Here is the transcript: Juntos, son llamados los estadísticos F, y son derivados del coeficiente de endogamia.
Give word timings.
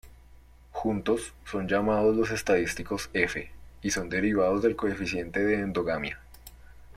Juntos, 0.71 1.35
son 1.45 1.67
llamados 1.67 2.17
los 2.17 2.31
estadísticos 2.31 3.11
F, 3.13 3.51
y 3.83 3.91
son 3.91 4.09
derivados 4.09 4.63
del 4.63 4.75
coeficiente 4.75 5.45
de 5.45 5.59
endogamia. 5.59 6.19